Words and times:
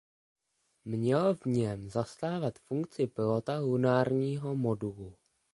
Měl 0.85 1.35
v 1.35 1.45
něm 1.45 1.89
zastávat 1.89 2.59
funkci 2.59 3.07
pilota 3.07 3.59
lunárního 3.59 4.55
modulu. 4.55 5.15